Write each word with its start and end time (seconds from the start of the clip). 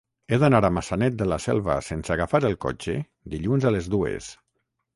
He 0.35 0.37
d'anar 0.43 0.61
a 0.67 0.71
Maçanet 0.77 1.17
de 1.19 1.27
la 1.31 1.37
Selva 1.43 1.75
sense 1.89 2.15
agafar 2.15 2.43
el 2.51 2.57
cotxe 2.67 2.97
dilluns 3.35 3.69
a 3.73 3.77
les 3.77 3.95
dues. 3.97 4.35